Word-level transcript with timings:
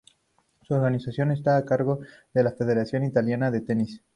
Su 0.63 0.73
organización 0.73 1.29
está 1.29 1.57
a 1.57 1.63
cargo 1.63 1.99
de 2.33 2.43
la 2.43 2.53
Federación 2.53 3.03
Italiana 3.03 3.51
de 3.51 3.61
Tenis. 3.61 4.01